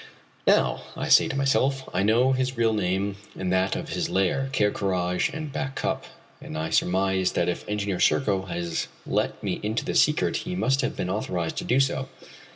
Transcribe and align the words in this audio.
"Now," 0.47 0.81
I 0.97 1.09
say 1.09 1.27
to 1.27 1.35
myself, 1.35 1.87
"I 1.93 2.01
know 2.01 2.31
his 2.31 2.57
real 2.57 2.73
name 2.73 3.17
and 3.37 3.53
that 3.53 3.75
of 3.75 3.89
his 3.89 4.09
lair 4.09 4.49
Ker 4.51 4.71
Karraje 4.71 5.31
and 5.31 5.53
Back 5.53 5.75
Cup;" 5.75 6.05
and 6.41 6.57
I 6.57 6.71
surmise 6.71 7.33
that 7.33 7.47
if 7.47 7.69
Engineer 7.69 7.99
Serko 7.99 8.47
has 8.47 8.87
let 9.05 9.43
me 9.43 9.59
into 9.61 9.85
the 9.85 9.93
secret 9.93 10.37
he 10.37 10.55
must 10.55 10.81
have 10.81 10.95
been 10.95 11.11
authorized 11.11 11.57
to 11.57 11.65
do 11.65 11.79
so. 11.79 12.09